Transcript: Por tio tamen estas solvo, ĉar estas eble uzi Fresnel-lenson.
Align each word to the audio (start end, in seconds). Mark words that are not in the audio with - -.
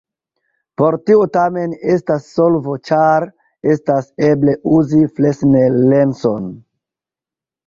Por 0.81 0.95
tio 1.09 1.25
tamen 1.35 1.75
estas 1.95 2.25
solvo, 2.37 2.77
ĉar 2.91 3.27
estas 3.75 4.09
eble 4.31 4.57
uzi 4.79 5.03
Fresnel-lenson. 5.21 6.51